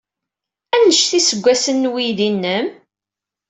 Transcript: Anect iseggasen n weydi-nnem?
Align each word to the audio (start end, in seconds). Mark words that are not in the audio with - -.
Anect 0.75 1.11
iseggasen 1.19 1.77
n 1.87 1.91
weydi-nnem? 1.91 2.67